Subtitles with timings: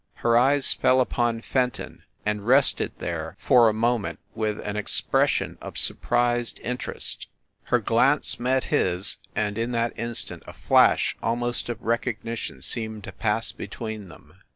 [0.25, 4.17] Her eyes fell upon Fenton, and rested there for a THE REPORTER OF "THE ITEM."
[4.33, 7.27] 115 moment, with an expression of surprised interest.
[7.65, 13.11] Her glance met his, and in that instant a flash almost of recognition seemed to
[13.11, 14.37] pass between them.